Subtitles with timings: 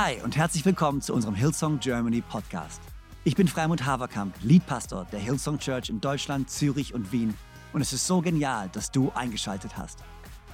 [0.00, 2.80] Hi und herzlich willkommen zu unserem Hillsong Germany Podcast.
[3.24, 7.34] Ich bin Freimund Haverkamp, Leadpastor der Hillsong Church in Deutschland, Zürich und Wien
[7.72, 10.04] und es ist so genial, dass du eingeschaltet hast.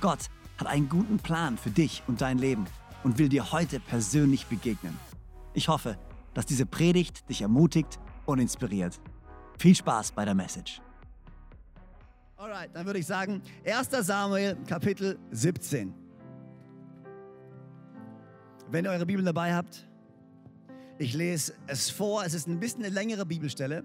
[0.01, 2.65] Gott hat einen guten Plan für dich und dein Leben
[3.03, 4.99] und will dir heute persönlich begegnen.
[5.53, 5.99] Ich hoffe,
[6.33, 8.99] dass diese Predigt dich ermutigt und inspiriert.
[9.59, 10.81] Viel Spaß bei der Message.
[12.39, 13.91] Alright, dann würde ich sagen, 1.
[14.07, 16.04] Samuel Kapitel 17.
[18.71, 19.87] Wenn ihr eure Bibel dabei habt,
[20.99, 22.25] ich lese es vor.
[22.25, 23.85] Es ist ein bisschen eine längere Bibelstelle,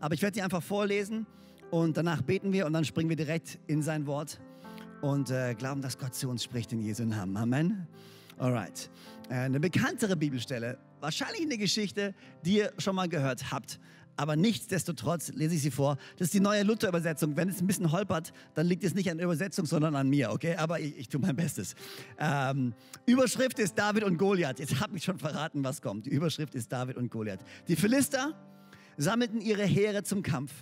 [0.00, 1.26] aber ich werde die einfach vorlesen
[1.70, 4.40] und danach beten wir und dann springen wir direkt in sein Wort
[5.00, 7.36] und äh, glauben, dass Gott zu uns spricht in Jesu Namen.
[7.36, 7.88] Amen.
[8.38, 8.90] Alright.
[9.28, 12.14] Äh, eine bekanntere Bibelstelle, wahrscheinlich eine Geschichte,
[12.44, 13.80] die ihr schon mal gehört habt.
[14.16, 15.96] Aber nichtsdestotrotz lese ich sie vor.
[16.18, 17.36] Das ist die neue Luther-Übersetzung.
[17.36, 20.30] Wenn es ein bisschen holpert, dann liegt es nicht an der Übersetzung, sondern an mir,
[20.32, 20.56] okay?
[20.56, 21.74] Aber ich, ich tue mein Bestes.
[22.18, 22.74] Ähm,
[23.06, 24.58] Überschrift ist David und Goliath.
[24.58, 26.06] Jetzt habe ich schon verraten, was kommt.
[26.06, 27.40] Die Überschrift ist David und Goliath.
[27.68, 28.34] Die Philister
[28.96, 30.52] sammelten ihre Heere zum Kampf,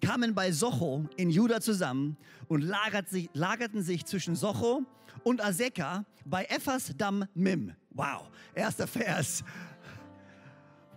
[0.00, 2.16] kamen bei Socho in Juda zusammen
[2.48, 4.82] und lagert sich, lagerten sich zwischen Socho
[5.22, 7.72] und Azekah bei Ephas Dam Mim.
[7.90, 9.44] Wow, erster Vers.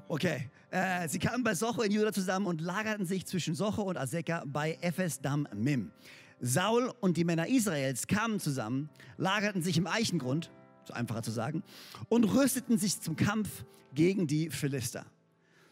[0.07, 0.49] Okay.
[0.71, 4.43] Äh, sie kamen bei Socho in Juda zusammen und lagerten sich zwischen Socho und Azekah
[4.45, 5.91] bei Ephes Dam Mim.
[6.41, 10.51] Saul und die Männer Israels kamen zusammen, lagerten sich im Eichengrund,
[10.85, 11.63] so einfacher zu sagen,
[12.07, 15.05] und rüsteten sich zum Kampf gegen die Philister.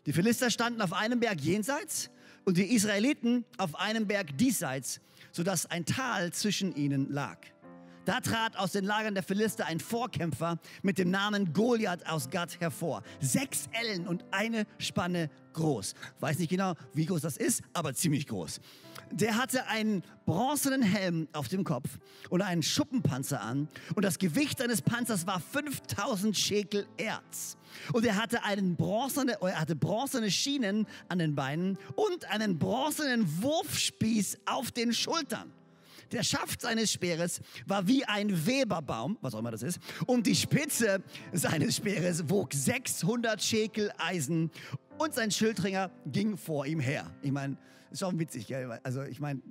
[0.07, 2.09] Die Philister standen auf einem Berg jenseits
[2.45, 4.99] und die Israeliten auf einem Berg diesseits,
[5.31, 7.37] sodass ein Tal zwischen ihnen lag.
[8.07, 12.57] Da trat aus den Lagern der Philister ein Vorkämpfer mit dem Namen Goliath aus Gad
[12.61, 13.03] hervor.
[13.19, 15.93] Sechs Ellen und eine Spanne groß.
[16.21, 18.61] Weiß nicht genau, wie groß das ist, aber ziemlich groß.
[19.11, 23.67] Der hatte einen bronzenen Helm auf dem Kopf und einen Schuppenpanzer an.
[23.93, 27.57] Und das Gewicht seines Panzers war 5000 Schekel Erz.
[27.91, 33.43] Und er hatte, einen bronzene, er hatte bronzene Schienen an den Beinen und einen bronzenen
[33.43, 35.51] Wurfspieß auf den Schultern.
[36.11, 40.35] Der Schaft seines Speeres war wie ein Weberbaum, was auch immer das ist, und die
[40.35, 41.03] Spitze
[41.33, 44.51] seines Speeres wog 600 Schekel Eisen
[44.97, 47.11] und sein Schildringer ging vor ihm her.
[47.21, 47.57] Ich meine,
[47.91, 48.79] ist schon witzig, gell?
[48.83, 49.41] Also ich meine,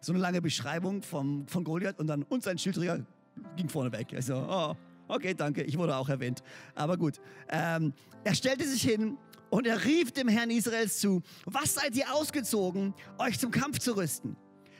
[0.00, 3.04] so eine lange Beschreibung vom, von Goliath und dann und sein Schildringer
[3.56, 4.12] ging vorne weg.
[4.14, 4.74] Also, oh,
[5.08, 6.42] okay, danke, ich wurde auch erwähnt.
[6.74, 7.92] Aber gut, ähm,
[8.24, 9.18] er stellte sich hin
[9.50, 13.96] und er rief dem Herrn Israels zu, was seid ihr ausgezogen, euch zum Kampf zu
[13.96, 14.36] rüsten?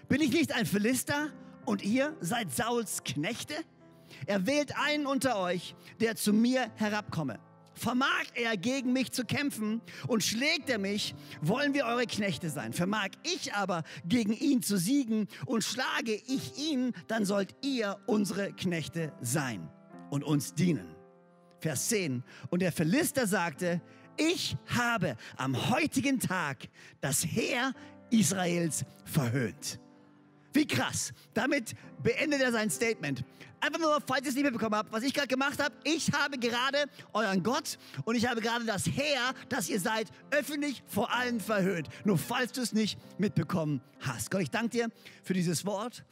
[0.08, 1.32] Bin ich nicht ein Philister
[1.64, 3.54] und ihr seid Sauls Knechte?
[4.26, 7.40] Er wählt einen unter euch, der zu mir herabkomme.
[7.74, 12.72] Vermag er gegen mich zu kämpfen und schlägt er mich, wollen wir eure Knechte sein.
[12.72, 18.52] Vermag ich aber gegen ihn zu siegen und schlage ich ihn, dann sollt ihr unsere
[18.52, 19.68] Knechte sein
[20.10, 20.94] und uns dienen.
[21.58, 22.22] Vers 10.
[22.48, 23.82] Und der Philister sagte,
[24.16, 26.68] ich habe am heutigen Tag
[27.00, 27.74] das Heer
[28.10, 29.80] Israels verhöhnt.
[30.56, 31.12] Wie krass.
[31.34, 33.22] Damit beendet er sein Statement.
[33.60, 35.74] Einfach nur, falls ihr es nicht mitbekommen habt, was ich gerade gemacht habe.
[35.84, 40.82] Ich habe gerade euren Gott und ich habe gerade das Heer, das ihr seid, öffentlich
[40.86, 41.88] vor allen verhöhnt.
[42.04, 44.30] Nur falls du es nicht mitbekommen hast.
[44.30, 44.88] Gott, ich danke dir
[45.22, 46.04] für dieses Wort.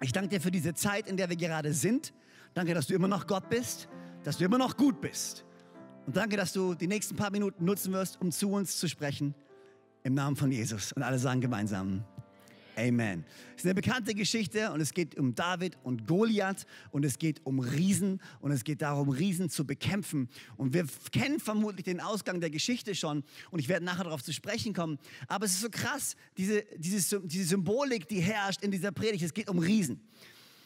[0.00, 2.14] Ich danke dir für diese Zeit, in der wir gerade sind.
[2.54, 3.88] Danke, dass du immer noch Gott bist,
[4.22, 5.44] dass du immer noch gut bist.
[6.06, 9.34] Und danke, dass du die nächsten paar Minuten nutzen wirst, um zu uns zu sprechen.
[10.04, 10.92] Im Namen von Jesus.
[10.92, 12.04] Und alle sagen gemeinsam.
[12.76, 13.24] Amen.
[13.50, 17.40] Es ist eine bekannte Geschichte und es geht um David und Goliath und es geht
[17.44, 20.28] um Riesen und es geht darum, Riesen zu bekämpfen.
[20.56, 24.32] Und wir kennen vermutlich den Ausgang der Geschichte schon und ich werde nachher darauf zu
[24.32, 24.98] sprechen kommen.
[25.28, 29.22] Aber es ist so krass, diese, diese, diese Symbolik, die herrscht in dieser Predigt.
[29.22, 30.00] Es geht um Riesen.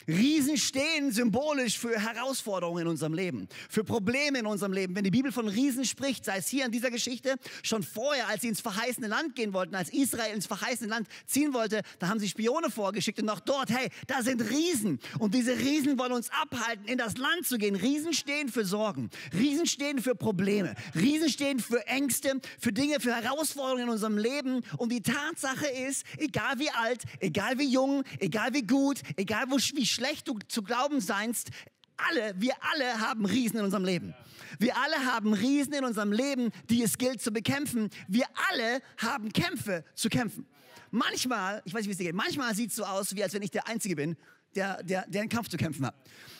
[0.08, 4.96] Riesen stehen symbolisch für Herausforderungen in unserem Leben, für Probleme in unserem Leben.
[4.96, 8.40] Wenn die Bibel von Riesen spricht, sei es hier in dieser Geschichte, schon vorher, als
[8.40, 12.20] sie ins verheißene Land gehen wollten, als Israel ins verheißene Land ziehen wollte, da haben
[12.20, 14.98] sie Spione vorgeschickt und auch dort, hey, da sind Riesen.
[15.18, 17.76] Und diese Riesen wollen uns abhalten, in das Land zu gehen.
[17.76, 23.14] Riesen stehen für Sorgen, Riesen stehen für Probleme, Riesen stehen für Ängste, für Dinge, für
[23.14, 24.62] Herausforderungen in unserem Leben.
[24.78, 29.84] Und die Tatsache ist, egal wie alt, egal wie jung, egal wie gut, egal wie
[29.98, 31.50] schlecht du zu glauben seinst,
[31.96, 34.14] alle, wir alle haben Riesen in unserem Leben.
[34.60, 37.90] Wir alle haben Riesen in unserem Leben, die es gilt zu bekämpfen.
[38.06, 40.46] Wir alle haben Kämpfe zu kämpfen.
[40.92, 43.34] Manchmal, ich weiß nicht, wie es dir geht, manchmal sieht es so aus, wie als
[43.34, 44.16] wenn ich der Einzige bin,
[44.54, 45.94] der, der, der einen Kampf zu kämpfen hat.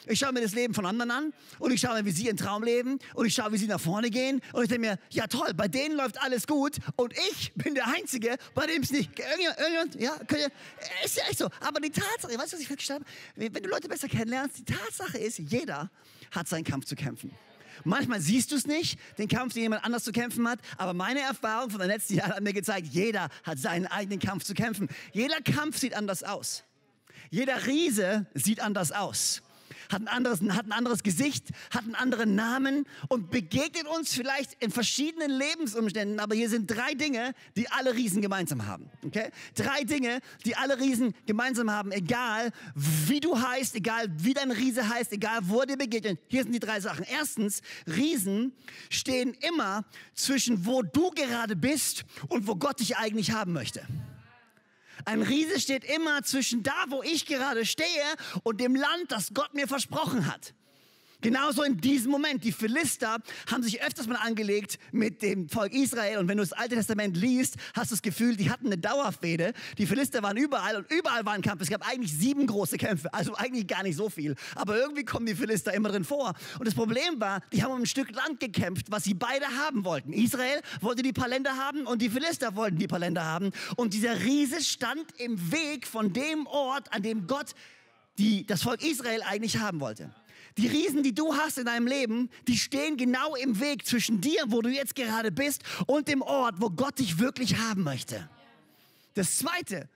[0.06, 2.36] Ich schaue mir das Leben von anderen an und ich schaue mir, wie sie ihren
[2.36, 5.26] Traum leben und ich schaue, wie sie nach vorne gehen und ich denke mir, ja
[5.26, 9.18] toll, bei denen läuft alles gut und ich bin der Einzige, bei dem es nicht.
[9.18, 10.50] Irgendjemand, irgendjemand, ja, ihr,
[11.04, 11.48] ist ja echt so.
[11.60, 13.04] Aber die Tatsache, weißt du, was ich festgestellt
[13.36, 13.54] habe?
[13.54, 15.90] Wenn du Leute besser kennenlernst, die Tatsache ist, jeder
[16.30, 17.30] hat seinen Kampf zu kämpfen.
[17.84, 20.58] Manchmal siehst du es nicht, den Kampf, den jemand anders zu kämpfen hat.
[20.76, 24.44] Aber meine Erfahrung von den letzten Jahren hat mir gezeigt, jeder hat seinen eigenen Kampf
[24.44, 24.88] zu kämpfen.
[25.12, 26.64] Jeder Kampf sieht anders aus.
[27.30, 29.42] Jeder Riese sieht anders aus
[29.90, 34.62] hat ein anderes, hat ein anderes Gesicht, hat einen anderen Namen und begegnet uns vielleicht
[34.62, 36.20] in verschiedenen Lebensumständen.
[36.20, 38.90] Aber hier sind drei Dinge, die alle Riesen gemeinsam haben.
[39.04, 39.30] Okay?
[39.54, 44.88] Drei Dinge, die alle Riesen gemeinsam haben, egal wie du heißt, egal wie dein Riese
[44.88, 46.20] heißt, egal wo er dir begegnet.
[46.28, 47.04] Hier sind die drei Sachen.
[47.10, 48.52] Erstens, Riesen
[48.90, 49.84] stehen immer
[50.14, 53.86] zwischen wo du gerade bist und wo Gott dich eigentlich haben möchte.
[55.04, 57.86] Ein Riese steht immer zwischen da, wo ich gerade stehe
[58.42, 60.54] und dem Land, das Gott mir versprochen hat.
[61.20, 62.44] Genauso in diesem Moment.
[62.44, 63.16] Die Philister
[63.50, 66.18] haben sich öfters mal angelegt mit dem Volk Israel.
[66.18, 69.52] Und wenn du das Alte Testament liest, hast du das Gefühl, die hatten eine Dauerfehde.
[69.78, 71.62] Die Philister waren überall und überall war ein Kampf.
[71.62, 73.12] Es gab eigentlich sieben große Kämpfe.
[73.12, 74.36] Also eigentlich gar nicht so viel.
[74.54, 76.34] Aber irgendwie kommen die Philister immer drin vor.
[76.56, 79.84] Und das Problem war, die haben um ein Stück Land gekämpft, was sie beide haben
[79.84, 80.12] wollten.
[80.12, 83.50] Israel wollte die paar Länder haben und die Philister wollten die paar Länder haben.
[83.74, 87.56] Und dieser Riese stand im Weg von dem Ort, an dem Gott
[88.18, 90.14] die, das Volk Israel eigentlich haben wollte.
[90.58, 94.42] Die Riesen, die du hast in deinem Leben, die stehen genau im Weg zwischen dir,
[94.48, 98.28] wo du jetzt gerade bist, und dem Ort, wo Gott dich wirklich haben möchte.
[99.14, 99.88] Das Zweite,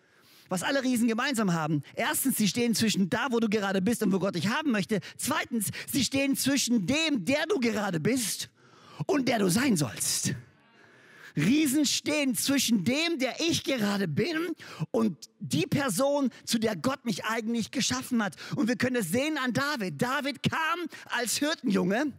[0.49, 1.82] was alle Riesen gemeinsam haben.
[1.94, 5.00] Erstens, sie stehen zwischen da, wo du gerade bist und wo Gott dich haben möchte.
[5.17, 8.49] Zweitens, sie stehen zwischen dem, der du gerade bist
[9.06, 10.35] und der du sein sollst.
[11.37, 14.55] Riesen stehen zwischen dem, der ich gerade bin
[14.90, 18.37] und die Person, zu der Gott mich eigentlich geschaffen hat.
[18.56, 20.00] Und wir können es sehen an David.
[20.00, 22.12] David kam als Hirtenjunge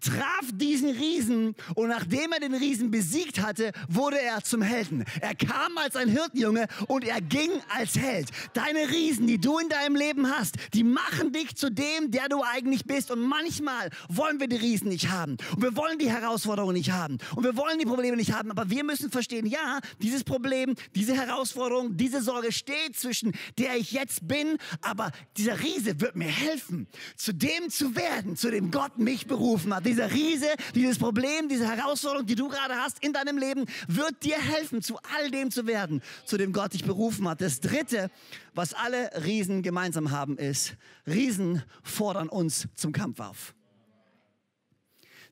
[0.00, 5.04] traf diesen Riesen und nachdem er den Riesen besiegt hatte, wurde er zum Helden.
[5.20, 8.30] Er kam als ein Hirtenjunge und er ging als Held.
[8.52, 12.42] Deine Riesen, die du in deinem Leben hast, die machen dich zu dem, der du
[12.42, 13.10] eigentlich bist.
[13.10, 17.18] Und manchmal wollen wir die Riesen nicht haben und wir wollen die Herausforderungen nicht haben
[17.34, 18.50] und wir wollen die Probleme nicht haben.
[18.56, 23.92] Aber wir müssen verstehen, ja, dieses Problem, diese Herausforderung, diese Sorge steht zwischen der ich
[23.92, 26.86] jetzt bin, aber dieser Riese wird mir helfen,
[27.16, 29.84] zu dem zu werden, zu dem Gott mich berufen hat.
[29.84, 34.38] Dieser Riese, dieses Problem, diese Herausforderung, die du gerade hast in deinem Leben, wird dir
[34.38, 37.42] helfen, zu all dem zu werden, zu dem Gott dich berufen hat.
[37.42, 38.10] Das Dritte,
[38.54, 40.76] was alle Riesen gemeinsam haben, ist,
[41.06, 43.54] Riesen fordern uns zum Kampf auf.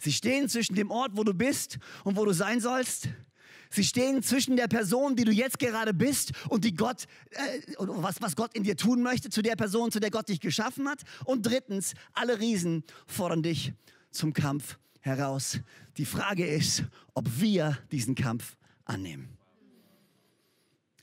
[0.04, 3.08] Sie stehen zwischen dem Ort, wo du bist und wo du sein sollst.
[3.70, 8.20] Sie stehen zwischen der Person, die du jetzt gerade bist und die Gott, äh, was,
[8.20, 11.00] was Gott in dir tun möchte, zu der Person, zu der Gott dich geschaffen hat.
[11.24, 13.72] Und drittens, alle Riesen fordern dich
[14.10, 15.58] zum Kampf heraus.
[15.96, 16.84] Die Frage ist,
[17.14, 19.38] ob wir diesen Kampf annehmen.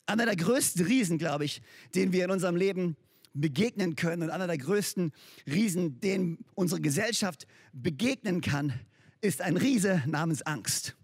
[0.06, 1.64] Einer der größten Riesen, glaube ich,
[1.96, 2.96] den wir in unserem Leben
[3.34, 5.12] begegnen können und einer der größten
[5.48, 8.80] Riesen, denen unsere Gesellschaft begegnen kann,
[9.22, 10.96] ist ein Riese namens Angst.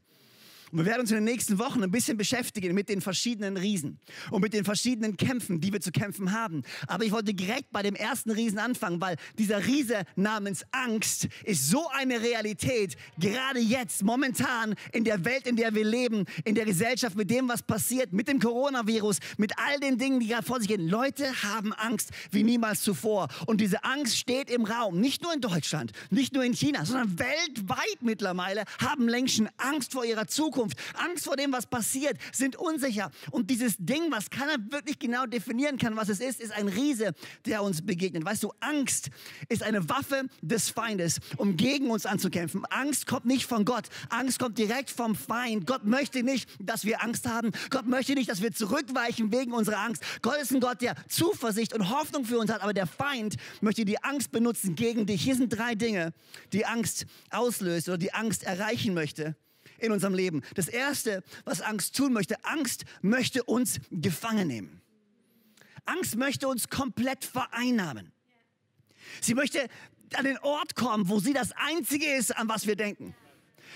[0.71, 3.99] Und wir werden uns in den nächsten Wochen ein bisschen beschäftigen mit den verschiedenen Riesen
[4.31, 6.63] und mit den verschiedenen Kämpfen, die wir zu kämpfen haben.
[6.87, 11.69] Aber ich wollte direkt bei dem ersten Riesen anfangen, weil dieser Riese namens Angst ist
[11.69, 16.65] so eine Realität, gerade jetzt, momentan in der Welt, in der wir leben, in der
[16.65, 20.59] Gesellschaft, mit dem, was passiert, mit dem Coronavirus, mit all den Dingen, die gerade vor
[20.59, 20.87] sich gehen.
[20.87, 23.29] Leute haben Angst wie niemals zuvor.
[23.45, 27.18] Und diese Angst steht im Raum, nicht nur in Deutschland, nicht nur in China, sondern
[27.19, 30.56] weltweit mittlerweile haben Menschen Angst vor ihrer Zukunft.
[30.57, 33.11] Zukunft, Angst vor dem, was passiert, sind unsicher.
[33.30, 37.14] Und dieses Ding, was keiner wirklich genau definieren kann, was es ist, ist ein Riese,
[37.45, 38.26] der uns begegnet.
[38.26, 39.09] Weißt du, Angst
[39.49, 42.66] ist eine Waffe des Feindes, um gegen uns anzukämpfen.
[42.66, 43.85] Angst kommt nicht von Gott.
[44.09, 45.68] Angst kommt direkt vom Feind.
[45.68, 47.52] Gott möchte nicht, dass wir Angst haben.
[47.69, 50.02] Gott möchte nicht, dass wir zurückweichen wegen unserer Angst.
[50.23, 53.85] Gott ist ein Gott, der Zuversicht und Hoffnung für uns hat, aber der Feind möchte
[53.85, 55.21] die Angst benutzen gegen dich.
[55.21, 56.14] Hier sind drei Dinge,
[56.52, 59.35] die Angst auslöst oder die Angst erreichen möchte
[59.77, 60.43] in unserem Leben.
[60.55, 64.81] Das Erste, was Angst tun möchte, Angst möchte uns gefangen nehmen.
[65.85, 68.11] Angst möchte uns komplett vereinnahmen.
[69.21, 69.67] Sie möchte
[70.13, 73.15] an den Ort kommen, wo sie das Einzige ist, an was wir denken.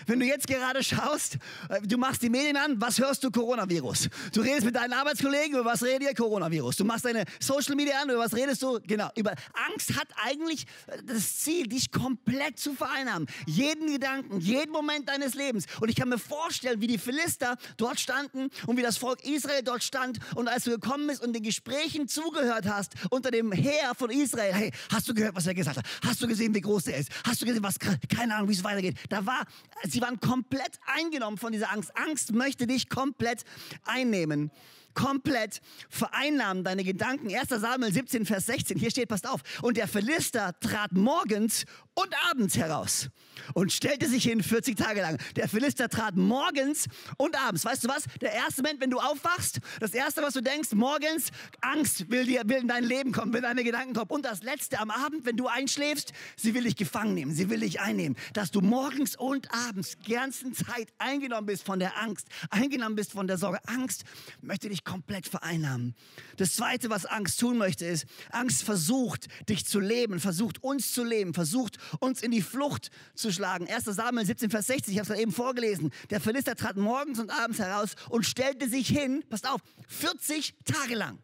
[0.05, 1.37] Wenn du jetzt gerade schaust,
[1.69, 3.31] äh, du machst die Medien an, was hörst du?
[3.31, 4.09] Coronavirus.
[4.33, 6.13] Du redest mit deinen Arbeitskollegen, über was redet ihr?
[6.15, 6.77] Coronavirus.
[6.77, 8.79] Du machst deine Social Media an, über was redest du?
[8.85, 9.09] Genau.
[9.15, 9.33] Über
[9.69, 13.27] Angst hat eigentlich äh, das Ziel, dich komplett zu vereinnahmen.
[13.45, 15.65] Jeden Gedanken, jeden Moment deines Lebens.
[15.79, 19.63] Und ich kann mir vorstellen, wie die Philister dort standen und wie das Volk Israel
[19.63, 20.19] dort stand.
[20.35, 24.53] Und als du gekommen bist und den Gesprächen zugehört hast unter dem Heer von Israel,
[24.53, 25.85] hey, hast du gehört, was er gesagt hat?
[26.05, 27.09] Hast du gesehen, wie groß er ist?
[27.23, 28.97] Hast du gesehen, was, keine Ahnung, wie es weitergeht?
[29.09, 29.45] Da war
[29.91, 31.95] sie waren komplett eingenommen von dieser Angst.
[31.95, 33.43] Angst möchte dich komplett
[33.85, 34.51] einnehmen.
[34.93, 37.33] Komplett vereinnahmen, deine Gedanken.
[37.33, 37.49] 1.
[37.49, 39.41] Samuel 17, Vers 16, hier steht, passt auf.
[39.61, 43.09] Und der Philister trat morgens und abends heraus
[43.53, 45.17] und stellte sich hin 40 Tage lang.
[45.35, 47.65] Der Philister trat morgens und abends.
[47.65, 48.03] Weißt du was?
[48.21, 51.31] Der erste Moment, wenn du aufwachst, das erste, was du denkst, morgens,
[51.61, 54.09] Angst will, dir, will in dein Leben kommen, will deine Gedanken kommen.
[54.09, 57.59] Und das letzte am Abend, wenn du einschläfst, sie will dich gefangen nehmen, sie will
[57.59, 58.17] dich einnehmen.
[58.33, 63.11] Dass du morgens und abends die ganze Zeit eingenommen bist von der Angst, eingenommen bist
[63.11, 63.59] von der Sorge.
[63.67, 64.03] Angst
[64.41, 65.95] möchte dich komplett vereinnahmen.
[66.37, 71.03] Das zweite, was Angst tun möchte, ist, Angst versucht, dich zu leben, versucht uns zu
[71.03, 73.67] leben, versucht uns in die Flucht zu schlagen.
[73.67, 73.85] 1.
[73.85, 75.91] Samuel 17, Vers 60, ich habe es eben vorgelesen.
[76.09, 80.95] Der Philister trat morgens und abends heraus und stellte sich hin, passt auf, 40 Tage
[80.95, 81.19] lang.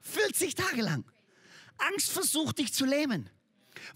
[0.00, 1.04] 40 Tage lang.
[1.78, 3.30] Angst versucht dich zu lähmen.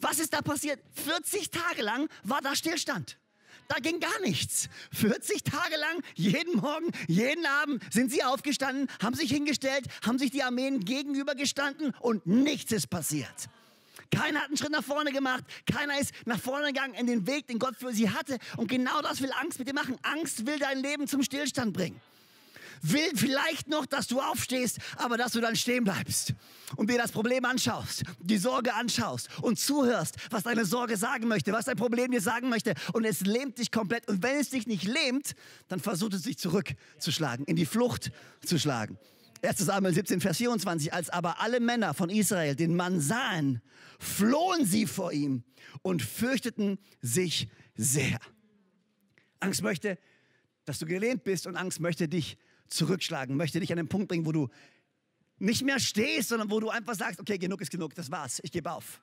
[0.01, 0.81] Was ist da passiert?
[1.05, 3.19] 40 Tage lang war da Stillstand.
[3.69, 4.69] Da ging gar nichts.
[4.93, 10.31] 40 Tage lang, jeden Morgen, jeden Abend sind sie aufgestanden, haben sich hingestellt, haben sich
[10.31, 13.49] die Armeen gegenübergestanden und nichts ist passiert.
[14.11, 15.45] Keiner hat einen Schritt nach vorne gemacht.
[15.71, 18.39] Keiner ist nach vorne gegangen in den Weg, den Gott für sie hatte.
[18.57, 19.99] Und genau das will Angst mit dir machen.
[20.03, 22.01] Angst will dein Leben zum Stillstand bringen.
[22.83, 26.35] Will vielleicht noch, dass du aufstehst, aber dass du dann stehen bleibst
[26.77, 31.53] und dir das Problem anschaust, die Sorge anschaust und zuhörst, was deine Sorge sagen möchte,
[31.53, 32.75] was dein Problem dir sagen möchte.
[32.93, 34.09] Und es lähmt dich komplett.
[34.09, 35.35] Und wenn es dich nicht lähmt,
[35.69, 38.11] dann versucht es dich zurückzuschlagen, in die Flucht
[38.45, 38.99] zu schlagen.
[39.43, 39.59] 1.
[39.59, 40.93] Samuel 17, Vers 24.
[40.93, 43.61] Als aber alle Männer von Israel den Mann sahen,
[43.99, 45.45] flohen sie vor ihm
[45.83, 48.19] und fürchteten sich sehr.
[49.41, 49.99] Angst möchte,
[50.65, 54.27] dass du gelähmt bist und Angst möchte dich zurückschlagen, möchte dich an den Punkt bringen,
[54.27, 54.49] wo du
[55.39, 58.53] nicht mehr stehst, sondern wo du einfach sagst, okay, genug ist genug, das war's, ich
[58.53, 59.01] gebe auf.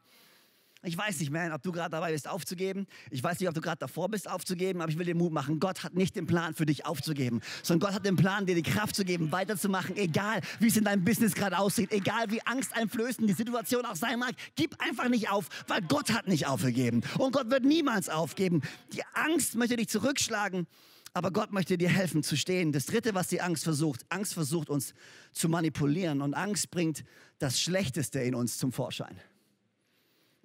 [0.86, 2.88] Ich weiß nicht, man, ob du gerade dabei bist, aufzugeben.
[3.10, 5.62] Ich weiß nicht, ob du gerade davor bist, aufzugeben, aber ich will dir Mut machen.
[5.62, 8.64] Gott hat nicht den Plan für dich aufzugeben, sondern Gott hat den Plan, dir die
[8.64, 13.30] Kraft zu geben, weiterzumachen, egal wie es in deinem Business gerade aussieht, egal wie angsteinflößend
[13.30, 14.36] die Situation auch sein mag.
[14.56, 17.02] Gib einfach nicht auf, weil Gott hat nicht aufgegeben.
[17.18, 18.62] Und Gott wird niemals aufgeben.
[18.92, 20.68] Die Angst möchte dich zurückschlagen.
[21.14, 22.72] Aber Gott möchte dir helfen zu stehen.
[22.72, 24.94] Das Dritte, was die Angst versucht, Angst versucht uns
[25.32, 27.04] zu manipulieren und Angst bringt
[27.38, 29.20] das Schlechteste in uns zum Vorschein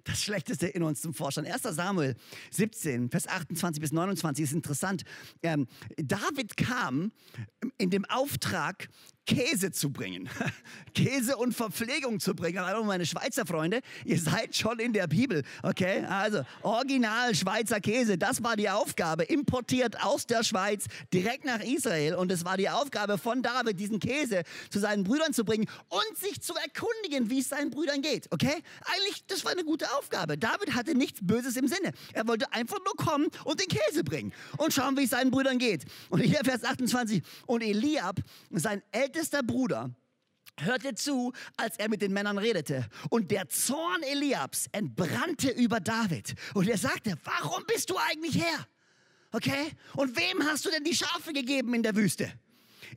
[0.09, 1.45] das Schlechteste in uns zum Vorschein.
[1.45, 1.61] 1.
[1.63, 2.15] Samuel
[2.51, 5.03] 17, Vers 28 bis 29 ist interessant.
[5.43, 7.11] Ähm, David kam
[7.77, 8.89] in dem Auftrag,
[9.29, 10.27] Käse zu bringen.
[10.95, 12.65] Käse und Verpflegung zu bringen.
[12.65, 16.03] Hallo meine Schweizer Freunde, ihr seid schon in der Bibel, okay?
[16.05, 22.15] Also original Schweizer Käse, das war die Aufgabe, importiert aus der Schweiz direkt nach Israel
[22.15, 26.17] und es war die Aufgabe von David, diesen Käse zu seinen Brüdern zu bringen und
[26.17, 28.63] sich zu erkundigen, wie es seinen Brüdern geht, okay?
[28.95, 30.39] Eigentlich, das war eine gute Aufgabe.
[30.39, 31.91] David hatte nichts Böses im Sinne.
[32.13, 35.59] Er wollte einfach nur kommen und den Käse bringen und schauen, wie es seinen Brüdern
[35.59, 35.85] geht.
[36.09, 38.19] Und hier Vers 28, und Eliab,
[38.49, 39.91] sein ältester ältester Bruder
[40.61, 42.87] hörte zu, als er mit den Männern redete.
[43.09, 46.35] Und der Zorn Eliabs entbrannte über David.
[46.53, 48.65] Und er sagte, warum bist du eigentlich her?
[49.33, 49.71] Okay?
[49.97, 52.31] Und wem hast du denn die Schafe gegeben in der Wüste?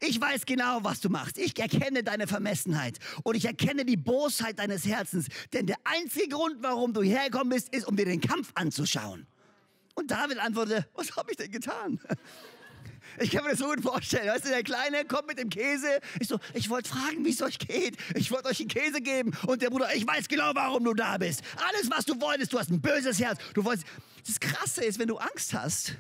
[0.00, 1.38] Ich weiß genau, was du machst.
[1.38, 5.26] Ich erkenne deine Vermessenheit und ich erkenne die Bosheit deines Herzens.
[5.52, 9.26] Denn der einzige Grund, warum du hergekommen bist, ist, um dir den Kampf anzuschauen.
[9.94, 12.00] Und David antwortete, was habe ich denn getan?
[13.21, 14.28] Ich kann mir das so gut vorstellen.
[14.28, 16.00] Weißt du, der Kleine kommt mit dem Käse.
[16.21, 17.97] Ich so, ich wollte fragen, wie es euch geht.
[18.14, 19.33] Ich wollte euch einen Käse geben.
[19.47, 21.42] Und der Bruder, ich weiß genau, warum du da bist.
[21.69, 23.38] Alles, was du wolltest, du hast ein böses Herz.
[23.54, 23.87] Du wolltest.
[24.26, 25.95] Das Krasse ist, wenn du Angst hast,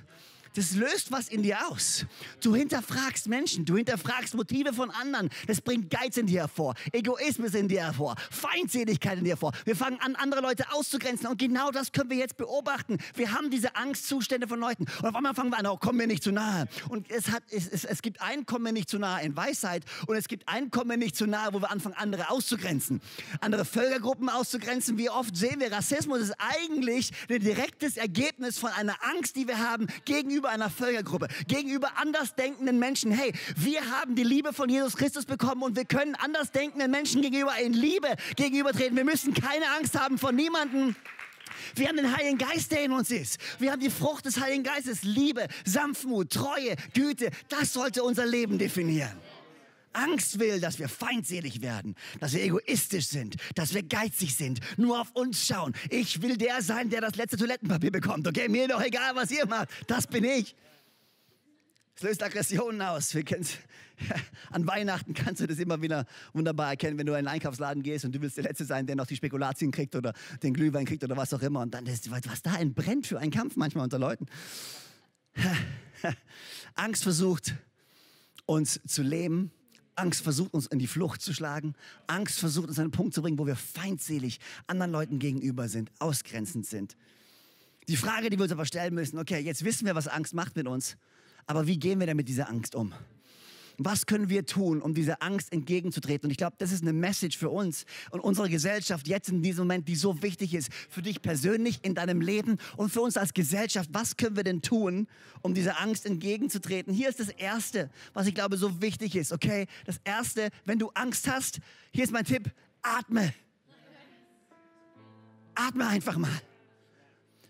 [0.54, 2.06] das löst was in dir aus.
[2.42, 5.30] Du hinterfragst Menschen, du hinterfragst Motive von anderen.
[5.46, 9.52] Das bringt Geiz in dir hervor, Egoismus in dir hervor, Feindseligkeit in dir hervor.
[9.64, 12.98] Wir fangen an, andere Leute auszugrenzen und genau das können wir jetzt beobachten.
[13.14, 16.06] Wir haben diese Angstzustände von Leuten und auf einmal fangen wir an, oh, komm mir
[16.06, 16.66] nicht zu nahe.
[16.88, 19.84] Und es, hat, es, es, es gibt ein Komm mir nicht zu nahe in Weisheit
[20.06, 23.00] und es gibt ein Komm mir nicht zu nahe, wo wir anfangen, andere auszugrenzen.
[23.40, 24.98] Andere Völkergruppen auszugrenzen.
[24.98, 29.58] Wie oft sehen wir, Rassismus ist eigentlich ein direktes Ergebnis von einer Angst, die wir
[29.58, 33.12] haben gegenüber gegenüber einer Völkergruppe, gegenüber andersdenkenden Menschen.
[33.12, 37.56] Hey, wir haben die Liebe von Jesus Christus bekommen und wir können andersdenkenden Menschen gegenüber
[37.58, 38.96] in Liebe gegenübertreten.
[38.96, 40.96] Wir müssen keine Angst haben vor niemandem.
[41.76, 43.38] Wir haben den Heiligen Geist, der in uns ist.
[43.60, 47.30] Wir haben die Frucht des Heiligen Geistes, Liebe, Sanftmut, Treue, Güte.
[47.48, 49.16] Das sollte unser Leben definieren.
[49.92, 55.00] Angst will, dass wir feindselig werden, dass wir egoistisch sind, dass wir geizig sind, nur
[55.00, 55.74] auf uns schauen.
[55.90, 58.26] Ich will der sein, der das letzte Toilettenpapier bekommt.
[58.26, 59.68] Okay, mir doch egal, was ihr macht.
[59.86, 60.54] Das bin ich.
[61.94, 63.14] Es löst Aggressionen aus.
[63.14, 63.24] Wir.
[64.50, 68.04] An Weihnachten kannst du das immer wieder wunderbar erkennen, wenn du in einen Einkaufsladen gehst
[68.04, 71.04] und du willst der Letzte sein, der noch die Spekulazien kriegt oder den Glühwein kriegt
[71.04, 71.60] oder was auch immer.
[71.60, 74.26] Und dann ist, was da entbrennt für einen Kampf manchmal unter Leuten.
[76.74, 77.54] Angst versucht,
[78.46, 79.52] uns zu lähmen
[79.94, 81.74] Angst versucht uns in die Flucht zu schlagen.
[82.06, 85.90] Angst versucht uns an einen Punkt zu bringen, wo wir feindselig anderen Leuten gegenüber sind,
[85.98, 86.96] ausgrenzend sind.
[87.88, 90.56] Die Frage, die wir uns aber stellen müssen, okay, jetzt wissen wir, was Angst macht
[90.56, 90.96] mit uns,
[91.46, 92.92] aber wie gehen wir denn mit dieser Angst um?
[93.84, 96.26] Was können wir tun, um dieser Angst entgegenzutreten?
[96.26, 99.64] Und ich glaube, das ist eine Message für uns und unsere Gesellschaft jetzt in diesem
[99.64, 103.34] Moment, die so wichtig ist für dich persönlich in deinem Leben und für uns als
[103.34, 103.90] Gesellschaft.
[103.92, 105.08] Was können wir denn tun,
[105.42, 106.92] um dieser Angst entgegenzutreten?
[106.92, 109.32] Hier ist das Erste, was ich glaube so wichtig ist.
[109.32, 111.58] Okay, das Erste, wenn du Angst hast,
[111.92, 112.50] hier ist mein Tipp:
[112.82, 113.32] Atme.
[115.54, 116.40] Atme einfach mal.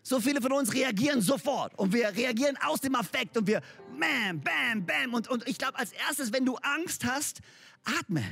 [0.04, 3.62] So viele von uns reagieren sofort und wir reagieren aus dem Affekt und wir
[3.98, 5.14] bam, bam, bam.
[5.14, 7.40] Und, und ich glaube, als erstes, wenn du Angst hast,
[7.84, 8.22] atme.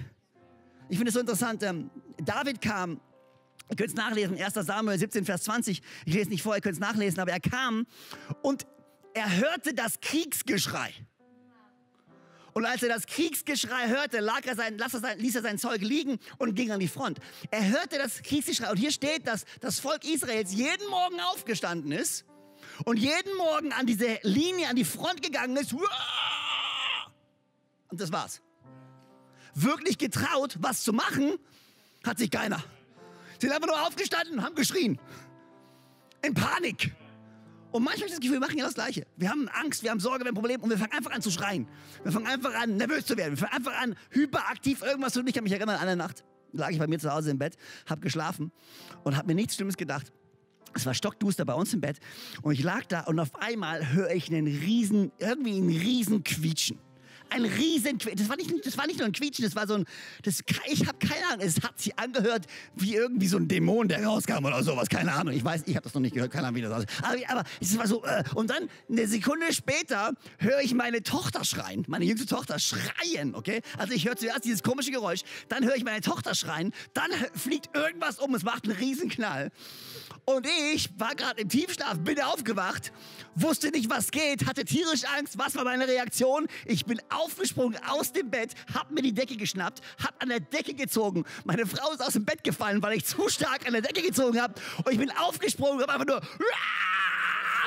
[0.89, 1.63] Ich finde es so interessant.
[1.63, 3.01] Ähm, David kam,
[3.69, 5.83] ihr könnt es nachlesen, 1 Samuel 17, Vers 20.
[6.05, 7.87] Ich lese nicht vor, ihr könnt es nachlesen, aber er kam
[8.43, 8.67] und
[9.15, 10.93] er hörte das Kriegsgeschrei.
[12.53, 15.83] Und als er das Kriegsgeschrei hörte, lag er sein, er sein, ließ er sein Zeug
[15.83, 17.21] liegen und ging an die Front.
[17.51, 18.71] Er hörte das Kriegsgeschrei.
[18.71, 22.25] Und hier steht, dass das Volk Israels jeden Morgen aufgestanden ist
[22.85, 25.73] und jeden Morgen an diese Linie, an die Front gegangen ist.
[25.73, 28.41] Und das war's.
[29.55, 31.39] Wirklich getraut, was zu machen,
[32.05, 32.63] hat sich keiner.
[33.39, 34.99] Sie sind einfach nur aufgestanden und haben geschrien.
[36.23, 36.95] In Panik.
[37.73, 39.07] Und manchmal habe ich das Gefühl, wir machen ja das Gleiche.
[39.17, 41.31] Wir haben Angst, wir haben Sorge, wir haben Probleme und wir fangen einfach an zu
[41.31, 41.69] schreien.
[42.03, 43.33] Wir fangen einfach an, nervös zu werden.
[43.33, 45.29] Wir fangen einfach an, hyperaktiv irgendwas zu tun.
[45.29, 47.57] Ich kann mich erinnern, an eine Nacht lag ich bei mir zu Hause im Bett,
[47.89, 48.53] habe geschlafen
[49.05, 50.13] und habe mir nichts Schlimmes gedacht.
[50.75, 51.99] Es war stockduster bei uns im Bett
[52.43, 56.79] und ich lag da und auf einmal höre ich einen riesen, irgendwie einen riesen Quietschen
[57.31, 59.85] ein riesen das war nicht das war nicht nur ein Quietschen, das war so ein
[60.23, 64.05] das ich habe keine Ahnung, es hat sich angehört wie irgendwie so ein Dämon, der
[64.05, 65.35] rauskam oder sowas, keine Ahnung.
[65.35, 66.91] Ich weiß, ich habe das noch nicht gehört, keine Ahnung, wie das aussieht.
[67.03, 71.45] Aber, aber es war so äh, und dann eine Sekunde später höre ich meine Tochter
[71.45, 73.61] schreien, meine jüngste Tochter schreien, okay?
[73.79, 77.77] Also ich höre zuerst dieses komische Geräusch, dann höre ich meine Tochter schreien, dann fliegt
[77.77, 79.51] irgendwas um, es macht einen riesen Knall.
[80.25, 82.93] Und ich war gerade im Tiefschlaf, bin aufgewacht,
[83.35, 85.39] wusste nicht, was geht, hatte tierisch Angst.
[85.39, 86.47] Was war meine Reaktion?
[86.67, 90.75] Ich bin aufgesprungen aus dem Bett, hab mir die Decke geschnappt, hab an der Decke
[90.75, 91.25] gezogen.
[91.45, 94.41] Meine Frau ist aus dem Bett gefallen, weil ich zu stark an der Decke gezogen
[94.41, 94.55] habe.
[94.85, 96.21] Und ich bin aufgesprungen, hab einfach nur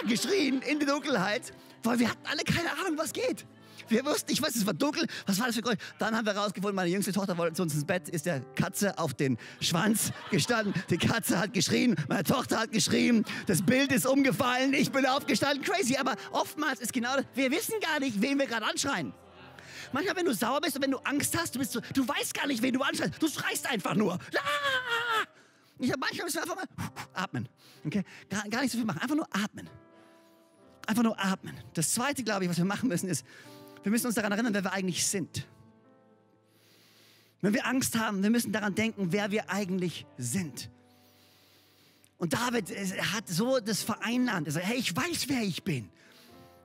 [0.07, 3.45] geschrien in die Dunkelheit, weil wir hatten alle keine Ahnung, was geht.
[3.89, 5.05] Wir wussten, ich weiß, es war dunkel.
[5.25, 5.77] Was war das für Geräusch?
[5.99, 8.97] Dann haben wir rausgefunden, meine jüngste Tochter wollte zu uns ins Bett, ist der Katze
[8.97, 10.73] auf den Schwanz gestanden.
[10.89, 15.63] Die Katze hat geschrien, meine Tochter hat geschrien, das Bild ist umgefallen, ich bin aufgestanden.
[15.63, 19.13] Crazy, aber oftmals ist genau das, wir wissen gar nicht, wen wir gerade anschreien.
[19.93, 22.33] Manchmal, wenn du sauer bist und wenn du Angst hast, du, bist so, du weißt
[22.33, 23.21] gar nicht, wen du anschreist.
[23.21, 24.17] Du schreist einfach nur.
[25.79, 26.67] Ich habe manchmal müssen wir einfach mal
[27.13, 27.47] atmen.
[27.85, 28.03] Okay?
[28.27, 28.99] Gar, gar nicht so viel machen.
[28.99, 29.69] Einfach nur atmen.
[30.87, 31.55] Einfach nur atmen.
[31.75, 33.23] Das Zweite, glaube ich, was wir machen müssen, ist,
[33.83, 35.47] wir müssen uns daran erinnern, wer wir eigentlich sind.
[37.41, 40.71] Wenn wir Angst haben, wir müssen daran denken, wer wir eigentlich sind.
[42.17, 42.69] Und David
[43.13, 44.47] hat so das vereinnahmt.
[44.47, 45.89] Er sagt, hey, ich weiß, wer ich bin.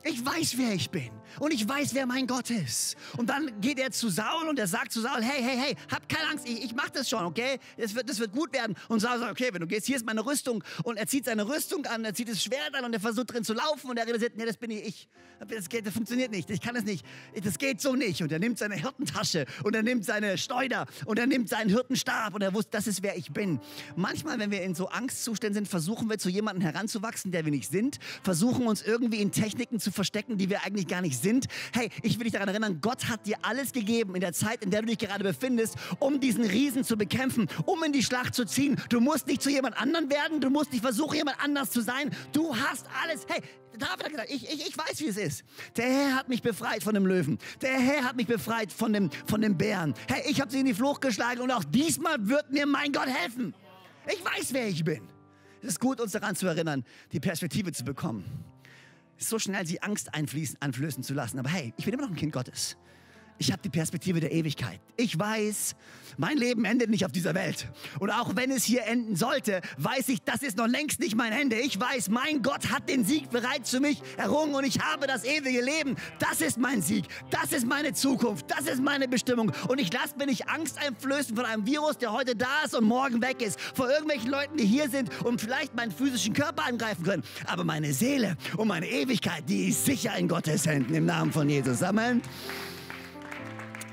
[0.05, 1.11] Ich weiß, wer ich bin.
[1.41, 2.97] Und ich weiß, wer mein Gott ist.
[3.17, 6.09] Und dann geht er zu Saul und er sagt zu Saul, hey, hey, hey, hab
[6.09, 7.59] keine Angst, ich, ich mach das schon, okay?
[7.77, 8.77] Das wird, das wird gut werden.
[8.89, 10.63] Und Saul sagt, okay, wenn du gehst, hier ist meine Rüstung.
[10.85, 13.45] Und er zieht seine Rüstung an, er zieht das Schwert an und er versucht drin
[13.45, 13.91] zu laufen.
[13.91, 14.87] Und er realisiert, nee, das bin ich.
[14.87, 15.09] ich.
[15.49, 17.05] Das, geht, das funktioniert nicht, ich kann es nicht.
[17.45, 18.23] Das geht so nicht.
[18.23, 22.35] Und er nimmt seine Hirtentasche und er nimmt seine Schleuder und er nimmt seinen Hirtenstab
[22.35, 23.61] und er wusste, das ist, wer ich bin.
[23.95, 27.71] Manchmal, wenn wir in so Angstzuständen sind, versuchen wir zu jemandem heranzuwachsen, der wir nicht
[27.71, 31.47] sind, versuchen uns irgendwie in Techniken zu verstecken, die wir eigentlich gar nicht sind.
[31.73, 34.71] Hey, ich will dich daran erinnern, Gott hat dir alles gegeben in der Zeit, in
[34.71, 38.45] der du dich gerade befindest, um diesen Riesen zu bekämpfen, um in die Schlacht zu
[38.45, 38.77] ziehen.
[38.89, 42.11] Du musst nicht zu jemand anderen werden, du musst nicht versuchen, jemand anders zu sein.
[42.33, 43.27] Du hast alles.
[43.29, 43.43] Hey,
[43.79, 45.45] David hat gesagt, ich, ich, ich weiß, wie es ist.
[45.77, 47.39] Der Herr hat mich befreit von dem Löwen.
[47.61, 49.95] Der Herr hat mich befreit von dem, von dem Bären.
[50.09, 53.07] Hey, ich habe sie in die Flucht geschlagen und auch diesmal wird mir mein Gott
[53.07, 53.55] helfen.
[54.07, 55.09] Ich weiß, wer ich bin.
[55.63, 58.48] Es ist gut, uns daran zu erinnern, die Perspektive zu bekommen
[59.19, 61.39] so schnell sie Angst einfließen, einflößen zu lassen.
[61.39, 62.77] Aber hey, ich bin immer noch ein Kind Gottes.
[63.39, 64.81] Ich habe die Perspektive der Ewigkeit.
[64.97, 65.77] Ich weiß,
[66.17, 67.69] mein Leben endet nicht auf dieser Welt.
[68.01, 71.33] Und auch wenn es hier enden sollte, weiß ich, das ist noch längst nicht mein
[71.33, 71.57] Ende.
[71.57, 75.23] Ich weiß, mein Gott hat den Sieg bereits für mich errungen und ich habe das
[75.25, 75.95] ewige Leben.
[76.19, 77.05] Das ist mein Sieg.
[77.31, 78.47] Das ist meine Zukunft.
[78.51, 79.53] Das ist meine Bestimmung.
[79.69, 82.85] Und ich lasse mir nicht Angst einflößen von einem Virus, der heute da ist und
[82.85, 83.61] morgen weg ist.
[83.61, 87.23] Vor irgendwelchen Leuten, die hier sind und vielleicht meinen physischen Körper angreifen können.
[87.47, 91.49] Aber meine Seele und meine Ewigkeit, die ist sicher in Gottes Händen im Namen von
[91.49, 91.85] Jesus.
[91.85, 92.21] Amen.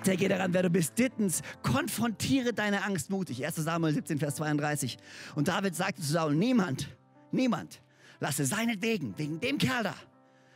[0.06, 0.94] Denke daran, wer du bist.
[0.98, 3.46] Drittens, konfrontiere deine Angst mutig.
[3.46, 4.98] 1 Samuel 17, Vers 32.
[5.36, 6.96] Und David sagte zu Saul, niemand,
[7.32, 7.82] niemand
[8.20, 9.96] lasse seinetwegen, wegen dem Kerl da,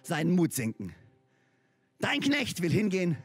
[0.03, 0.93] seinen Mut sinken.
[1.99, 3.17] Dein Knecht will hingehen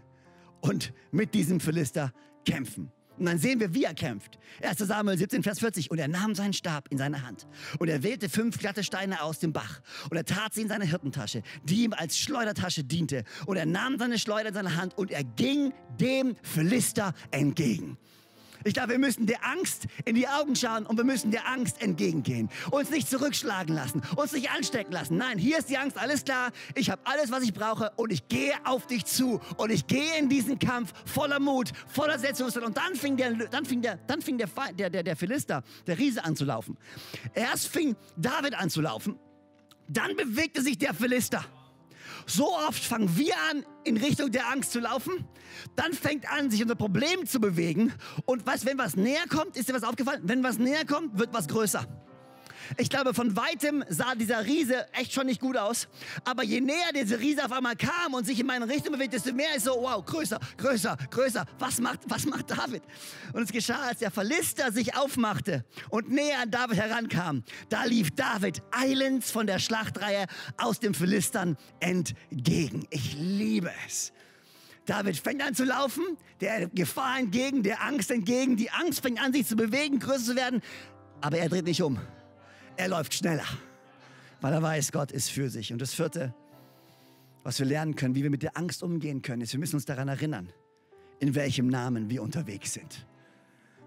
[0.61, 2.13] und mit diesem Philister
[2.45, 2.91] kämpfen.
[3.18, 4.38] Und dann sehen wir, wie er kämpft.
[4.62, 5.90] 1 Samuel 17, Vers 40.
[5.90, 7.46] Und er nahm seinen Stab in seine Hand.
[7.79, 9.81] Und er wählte fünf glatte Steine aus dem Bach.
[10.11, 13.24] Und er tat sie in seine Hirtentasche, die ihm als Schleudertasche diente.
[13.46, 17.98] Und er nahm seine Schleuder in seine Hand und er ging dem Philister entgegen.
[18.64, 21.83] Ich glaube, wir müssen der Angst in die Augen schauen und wir müssen der Angst
[21.83, 22.48] entgegengehen.
[22.70, 25.16] Uns nicht zurückschlagen lassen, uns nicht anstecken lassen.
[25.16, 26.50] Nein, hier ist die Angst, alles klar.
[26.74, 30.18] Ich habe alles, was ich brauche und ich gehe auf dich zu und ich gehe
[30.18, 32.64] in diesen Kampf voller Mut, voller Selbstbewusstsein.
[32.64, 35.98] Und dann fing der, dann fing der, dann fing der, der, der, der Philister, der
[35.98, 36.79] Riese an zu laufen.
[37.35, 39.18] Erst fing David an zu laufen,
[39.88, 41.44] dann bewegte sich der Philister.
[42.27, 45.27] So oft fangen wir an, in Richtung der Angst zu laufen.
[45.77, 47.93] Dann fängt an, sich unser Problem zu bewegen.
[48.25, 50.23] Und was, wenn was näher kommt, ist dir was aufgefallen?
[50.25, 51.87] Wenn was näher kommt, wird was größer.
[52.77, 55.88] Ich glaube, von weitem sah dieser Riese echt schon nicht gut aus.
[56.24, 59.33] Aber je näher dieser Riese auf einmal kam und sich in meine Richtung bewegt, desto
[59.33, 61.44] mehr ist so, wow, größer, größer, größer.
[61.59, 62.83] Was macht, was macht David?
[63.33, 67.44] Und es geschah, als der Philister sich aufmachte und näher an David herankam.
[67.68, 72.87] Da lief David eilends von der Schlachtreihe aus den Philistern entgegen.
[72.90, 74.12] Ich liebe es.
[74.87, 76.05] David fängt an zu laufen,
[76.40, 78.57] der Gefahr entgegen, der Angst entgegen.
[78.57, 80.61] Die Angst fängt an, sich zu bewegen, größer zu werden.
[81.20, 81.98] Aber er dreht nicht um.
[82.77, 83.47] Er läuft schneller,
[84.41, 85.73] weil er weiß, Gott ist für sich.
[85.73, 86.35] Und das vierte,
[87.43, 89.85] was wir lernen können, wie wir mit der Angst umgehen können, ist, wir müssen uns
[89.85, 90.53] daran erinnern,
[91.21, 93.07] in welchem Namen wir unterwegs sind.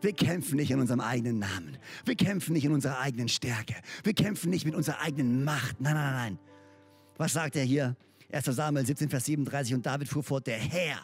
[0.01, 1.77] Wir kämpfen nicht in unserem eigenen Namen.
[2.05, 3.75] Wir kämpfen nicht in unserer eigenen Stärke.
[4.03, 5.81] Wir kämpfen nicht mit unserer eigenen Macht.
[5.81, 6.39] Nein, nein, nein.
[7.17, 7.95] Was sagt er hier?
[8.31, 8.45] 1.
[8.45, 9.73] Samuel 17, Vers 37.
[9.73, 10.99] Und David fuhr fort, der Herr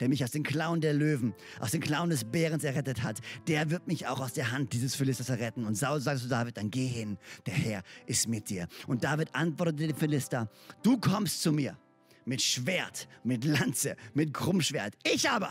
[0.00, 3.70] der mich aus den Klauen der Löwen, aus den Klauen des Bärens errettet hat, der
[3.70, 5.64] wird mich auch aus der Hand dieses Philisters erretten.
[5.64, 8.66] Und Saul sagte zu David, dann geh hin, der Herr ist mit dir.
[8.86, 10.50] Und David antwortete dem Philister,
[10.82, 11.76] du kommst zu mir
[12.24, 14.94] mit Schwert, mit Lanze, mit Krummschwert.
[15.04, 15.50] Ich aber,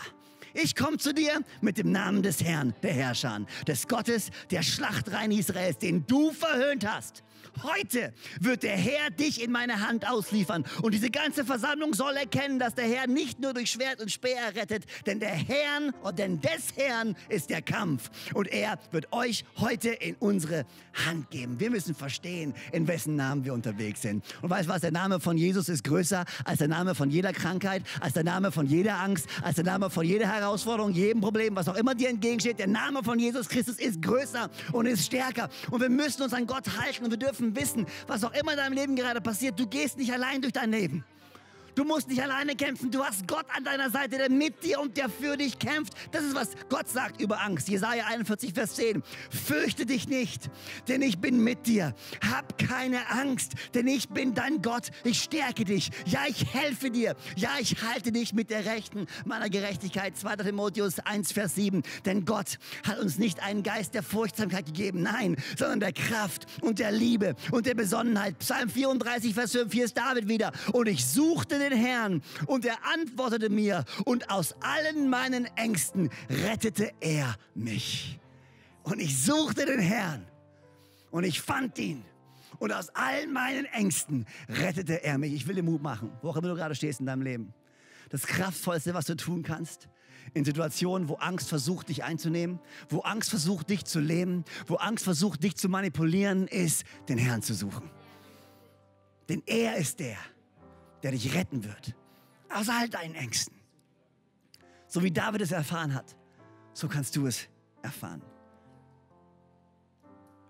[0.53, 5.31] ich komme zu dir mit dem Namen des Herrn, der Herrscher, des Gottes, der Schlachtreihen
[5.31, 7.23] Israels, den du verhöhnt hast.
[7.63, 10.65] Heute wird der Herr dich in meine Hand ausliefern.
[10.81, 14.55] Und diese ganze Versammlung soll erkennen, dass der Herr nicht nur durch Schwert und Speer
[14.55, 18.09] rettet, denn der Herrn, und denn des Herrn ist der Kampf.
[18.33, 20.65] Und er wird euch heute in unsere
[21.05, 21.59] Hand geben.
[21.59, 24.23] Wir müssen verstehen, in wessen Namen wir unterwegs sind.
[24.41, 24.81] Und weißt du was?
[24.81, 28.51] Der Name von Jesus ist größer als der Name von jeder Krankheit, als der Name
[28.51, 32.09] von jeder Angst, als der Name von jeder Herausforderung, jedem Problem, was auch immer dir
[32.09, 32.59] entgegensteht.
[32.59, 35.49] Der Name von Jesus Christus ist größer und ist stärker.
[35.71, 38.51] Und wir müssen uns an Gott halten und wir dürfen dürfen wissen, was auch immer
[38.51, 41.03] in deinem Leben gerade passiert, du gehst nicht allein durch dein Leben.
[41.75, 42.91] Du musst nicht alleine kämpfen.
[42.91, 45.93] Du hast Gott an deiner Seite, der mit dir und der für dich kämpft.
[46.11, 47.67] Das ist, was Gott sagt über Angst.
[47.67, 49.03] Jesaja 41, Vers 10.
[49.29, 50.49] Fürchte dich nicht,
[50.87, 51.95] denn ich bin mit dir.
[52.31, 54.89] Hab keine Angst, denn ich bin dein Gott.
[55.03, 55.89] Ich stärke dich.
[56.05, 57.15] Ja, ich helfe dir.
[57.35, 60.17] Ja, ich halte dich mit der Rechten meiner Gerechtigkeit.
[60.17, 60.37] 2.
[60.37, 61.83] Timotheus 1, Vers 7.
[62.05, 65.01] Denn Gott hat uns nicht einen Geist der Furchtsamkeit gegeben.
[65.01, 68.37] Nein, sondern der Kraft und der Liebe und der Besonnenheit.
[68.39, 69.73] Psalm 34, Vers 5.
[69.73, 70.51] Hier ist David wieder.
[70.71, 76.91] Und ich suchte den Herrn und er antwortete mir und aus allen meinen Ängsten rettete
[76.99, 78.19] er mich.
[78.83, 80.25] Und ich suchte den Herrn
[81.11, 82.03] und ich fand ihn.
[82.59, 85.33] Und aus allen meinen Ängsten rettete er mich.
[85.33, 87.53] Ich will dir Mut machen, wo auch immer du gerade stehst in deinem Leben.
[88.09, 89.89] Das Kraftvollste, was du tun kannst,
[90.33, 95.03] in Situationen, wo Angst versucht, dich einzunehmen, wo Angst versucht, dich zu leben, wo Angst
[95.03, 97.89] versucht, dich zu manipulieren, ist, den Herrn zu suchen.
[99.29, 100.17] Denn er ist der,
[101.03, 101.95] der dich retten wird.
[102.49, 103.53] Aus all deinen Ängsten.
[104.87, 106.15] So wie David es erfahren hat,
[106.73, 107.47] so kannst du es
[107.81, 108.21] erfahren.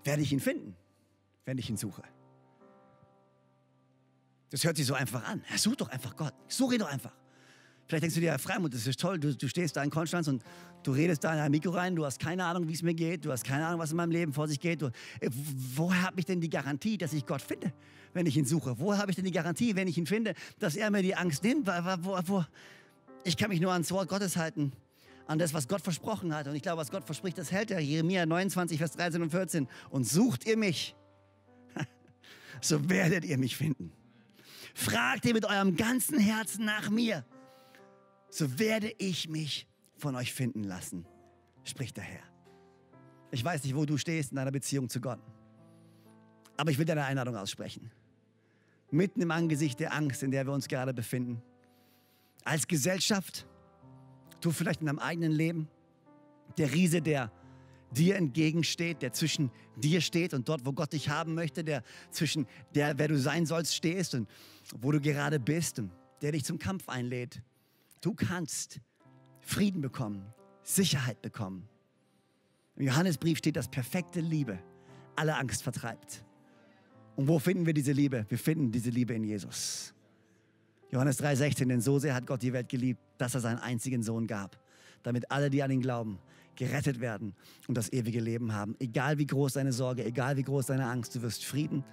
[0.03, 0.75] Werde ich ihn finden,
[1.45, 2.03] wenn ich ihn suche?
[4.49, 5.43] Das hört sich so einfach an.
[5.49, 6.33] Ja, such doch einfach Gott.
[6.47, 7.15] Such ihn doch einfach.
[7.87, 10.27] Vielleicht denkst du dir, ja, Freimund, das ist toll, du, du stehst da in Konstanz
[10.27, 10.41] und
[10.83, 13.25] du redest da in ein Mikro rein, du hast keine Ahnung, wie es mir geht,
[13.25, 14.81] du hast keine Ahnung, was in meinem Leben vor sich geht.
[14.81, 14.87] Du,
[15.19, 15.29] äh,
[15.75, 17.73] woher habe ich denn die Garantie, dass ich Gott finde,
[18.13, 18.75] wenn ich ihn suche?
[18.79, 21.43] Woher habe ich denn die Garantie, wenn ich ihn finde, dass er mir die Angst
[21.43, 21.67] nimmt?
[21.67, 22.45] Wo, wo,
[23.23, 24.71] ich kann mich nur ans Wort Gottes halten,
[25.27, 26.47] an das, was Gott versprochen hat.
[26.47, 27.79] Und ich glaube, was Gott verspricht, das hält er.
[27.79, 29.67] Jeremia 29, Vers 13 und 14.
[29.89, 30.95] Und sucht ihr mich,
[32.61, 33.91] so werdet ihr mich finden.
[34.73, 37.25] Fragt ihr mit eurem ganzen Herzen nach mir
[38.33, 41.05] so werde ich mich von euch finden lassen,
[41.63, 42.23] spricht der Herr.
[43.29, 45.19] Ich weiß nicht, wo du stehst in deiner Beziehung zu Gott,
[46.57, 47.91] aber ich will dir eine Einladung aussprechen.
[48.89, 51.43] Mitten im Angesicht der Angst, in der wir uns gerade befinden,
[52.43, 53.47] als Gesellschaft,
[54.41, 55.67] du vielleicht in deinem eigenen Leben,
[56.57, 57.31] der Riese, der
[57.91, 62.47] dir entgegensteht, der zwischen dir steht und dort, wo Gott dich haben möchte, der zwischen
[62.73, 64.27] der, wer du sein sollst, stehst und
[64.75, 65.91] wo du gerade bist und
[66.23, 67.43] der dich zum Kampf einlädt.
[68.03, 68.81] Du kannst
[69.39, 70.25] Frieden bekommen,
[70.61, 71.69] Sicherheit bekommen.
[72.75, 74.59] Im Johannesbrief steht, dass perfekte Liebe
[75.15, 76.25] alle Angst vertreibt.
[77.15, 78.25] Und wo finden wir diese Liebe?
[78.27, 79.93] Wir finden diese Liebe in Jesus.
[80.91, 84.27] Johannes 3,16, denn so sehr hat Gott die Welt geliebt, dass er seinen einzigen Sohn
[84.27, 84.59] gab,
[85.01, 86.19] damit alle, die an ihn glauben,
[86.57, 87.33] gerettet werden
[87.69, 88.75] und das ewige Leben haben.
[88.79, 91.85] Egal wie groß deine Sorge, egal wie groß deine Angst, du wirst Frieden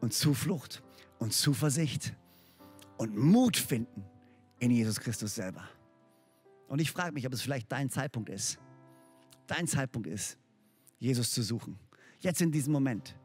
[0.00, 0.80] und Zuflucht
[1.18, 2.14] und Zuversicht
[2.98, 4.04] und Mut finden
[4.60, 5.68] in Jesus Christus selber.
[6.68, 8.58] Und ich frage mich, ob es vielleicht dein Zeitpunkt ist.
[9.48, 10.38] Dein Zeitpunkt ist,
[11.00, 11.76] Jesus zu suchen.
[12.20, 13.16] Jetzt in diesem Moment.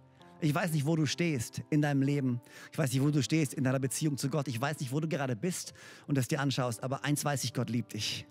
[0.42, 2.42] Ich weiß nicht, wo du stehst in deinem Leben.
[2.72, 4.48] Ich weiß nicht, wo du stehst in deiner Beziehung zu Gott.
[4.48, 5.74] Ich weiß nicht, wo du gerade bist
[6.08, 6.84] und das dir anschaust.
[6.84, 8.26] Aber eins weiß ich, Gott liebt dich.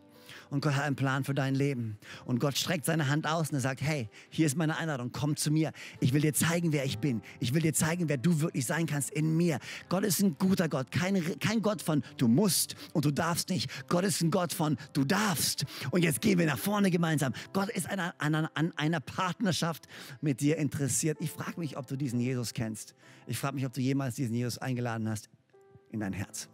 [0.50, 1.98] Und Gott hat einen Plan für dein Leben.
[2.24, 5.36] Und Gott streckt seine Hand aus und er sagt, hey, hier ist meine Einladung, komm
[5.36, 5.72] zu mir.
[6.00, 7.22] Ich will dir zeigen, wer ich bin.
[7.40, 9.58] Ich will dir zeigen, wer du wirklich sein kannst in mir.
[9.88, 13.70] Gott ist ein guter Gott, kein, kein Gott von du musst und du darfst nicht.
[13.88, 15.64] Gott ist ein Gott von du darfst.
[15.90, 17.32] Und jetzt gehen wir nach vorne gemeinsam.
[17.52, 19.86] Gott ist an einer, an einer Partnerschaft
[20.20, 21.18] mit dir interessiert.
[21.20, 22.94] Ich frage mich, ob du diesen Jesus kennst.
[23.26, 25.28] Ich frage mich, ob du jemals diesen Jesus eingeladen hast
[25.90, 26.48] in dein Herz.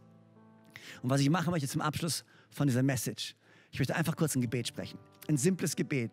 [1.02, 3.34] Und was ich machen möchte zum Abschluss von dieser Message,
[3.70, 4.98] ich möchte einfach kurz ein Gebet sprechen.
[5.28, 6.10] Ein simples Gebet.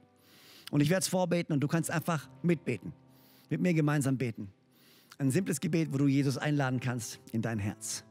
[0.72, 2.94] Und ich werde es vorbeten und du kannst einfach mitbeten.
[3.50, 4.50] Mit mir gemeinsam beten.
[5.18, 8.04] Ein simples Gebet, wo du Jesus einladen kannst in dein Herz.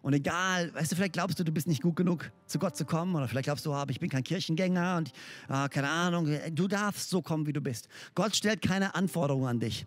[0.00, 2.84] Und egal, weißt du, vielleicht glaubst du, du bist nicht gut genug, zu Gott zu
[2.84, 3.14] kommen.
[3.14, 5.12] Oder vielleicht glaubst du, oh, ich bin kein Kirchengänger und
[5.48, 6.28] ah, keine Ahnung.
[6.52, 7.88] Du darfst so kommen, wie du bist.
[8.14, 9.86] Gott stellt keine Anforderungen an dich.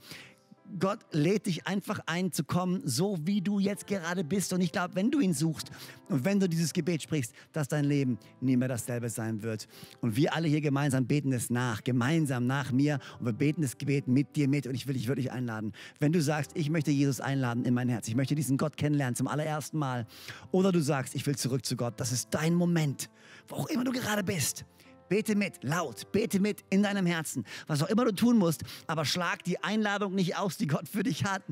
[0.80, 4.52] Gott lädt dich einfach ein zu kommen, so wie du jetzt gerade bist.
[4.52, 5.72] Und ich glaube, wenn du ihn suchst
[6.10, 9.68] und wenn du dieses Gebet sprichst, dass dein Leben nie mehr dasselbe sein wird.
[10.02, 13.00] Und wir alle hier gemeinsam beten es nach, gemeinsam nach mir.
[13.20, 14.68] Und wir beten das Gebet mit dir mit.
[14.68, 15.72] Und ich will dich wirklich einladen.
[16.00, 19.16] Wenn du sagst, ich möchte Jesus einladen in mein Herz, ich möchte diesen Gott kennenlernen
[19.16, 20.08] zum allerersten Mal.
[20.52, 22.00] Oder du sagst, ich will zurück zu Gott.
[22.00, 23.10] Das ist dein Moment,
[23.48, 24.66] wo auch immer du gerade bist.
[25.08, 29.06] Bete mit, laut, bete mit in deinem Herzen, was auch immer du tun musst, aber
[29.06, 31.44] schlag die Einladung nicht aus, die Gott für dich hat,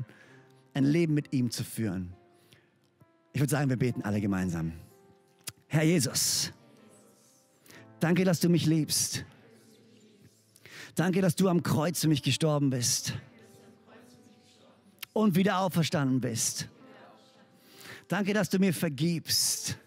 [0.74, 2.12] ein Leben mit ihm zu führen.
[3.32, 4.72] Ich würde sagen, wir beten alle gemeinsam.
[5.68, 6.52] Herr Jesus,
[8.00, 9.24] danke, dass du mich liebst.
[10.94, 13.14] Danke, dass du am Kreuz für mich gestorben bist
[15.12, 16.68] und wieder auferstanden bist.
[18.08, 19.78] Danke, dass du mir vergibst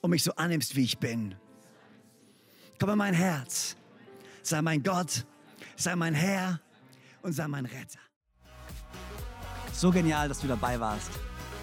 [0.00, 1.34] und mich so annimmst, wie ich bin.
[2.78, 3.76] Komm in mein Herz.
[4.42, 5.26] Sei mein Gott,
[5.76, 6.60] sei mein Herr
[7.22, 7.98] und sei mein Retter.
[9.72, 11.10] So genial, dass du dabei warst.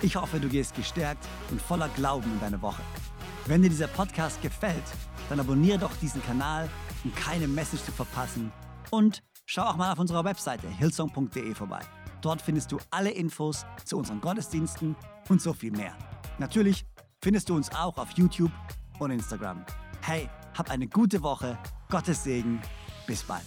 [0.02, 2.82] Ich hoffe, du gehst gestärkt und voller Glauben in deine Woche.
[3.46, 4.84] Wenn dir dieser Podcast gefällt,
[5.30, 6.70] dann abonniere doch diesen Kanal,
[7.04, 8.52] um keine Message zu verpassen.
[8.90, 11.82] Und schau auch mal auf unserer Webseite hillsong.de vorbei.
[12.22, 14.96] Dort findest du alle Infos zu unseren Gottesdiensten
[15.30, 15.96] und so viel mehr.
[16.40, 16.86] Natürlich
[17.22, 18.52] findest du uns auch auf YouTube
[19.00, 19.66] und Instagram.
[20.02, 21.58] Hey, hab eine gute Woche.
[21.90, 22.62] Gottes Segen.
[23.08, 23.44] Bis bald.